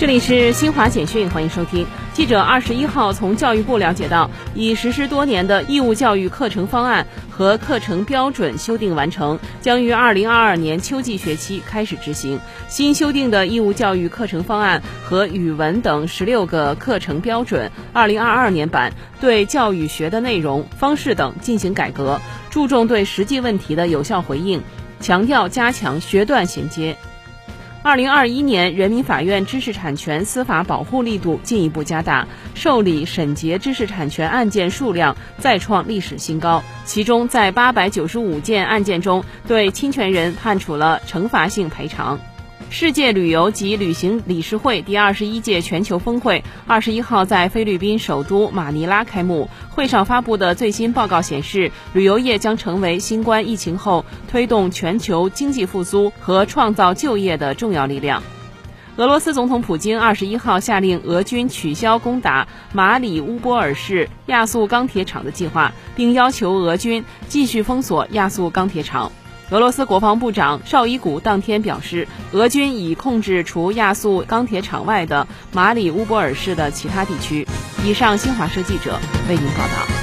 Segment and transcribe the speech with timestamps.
[0.00, 1.86] 这里是新华简讯，欢迎收听。
[2.14, 12.40] 记者二十一号从教育部了解到，已实施多年的义务教育课程方案和课程标准修订完成，将于二零二二年秋季学期开始执行。
[12.66, 18.90] 新修订的义务教育课程方案和语文等十六个课程标准（二零二二年版）
[19.20, 24.62] 对教育学的内容、方式等进行改革，注重对实际问题的有效回应，
[24.98, 26.96] 强调加强学段衔接。
[27.82, 36.62] 二零二一年，人民法院知识产权司法保护力度进一步加大，受理审结知识产权案件数量再创历史新高。
[36.84, 42.20] 其中，在八百九十五件案件中，对侵权人判处了惩罚性赔偿。
[42.72, 49.50] 世界旅游及旅行理事会第二十一届全球峰会二十一号在菲律宾首都马尼拉开幕。
[49.70, 58.22] 会上发布的最新报告显示，旅游业将成为新冠疫情后推动全球经济复苏和创造就业的重要力量。
[58.96, 69.10] 俄罗斯总统普京二十一号下令俄军取消攻打马里乌波尔市亚速钢铁厂的计划，并要求俄军继续封锁亚速钢铁厂。
[69.50, 77.46] 俄罗斯国防部长绍伊古当天表示，俄军已控制除亚速钢铁厂外的马里乌波尔市的其他地区。
[77.84, 79.99] 以上，新华社记者为您报道。